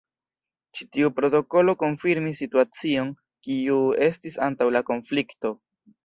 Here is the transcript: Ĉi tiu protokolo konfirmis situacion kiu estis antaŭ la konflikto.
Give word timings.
Ĉi 0.77 0.85
tiu 0.95 1.09
protokolo 1.17 1.75
konfirmis 1.83 2.39
situacion 2.43 3.11
kiu 3.47 3.77
estis 4.07 4.39
antaŭ 4.47 4.71
la 4.77 4.83
konflikto. 4.89 5.53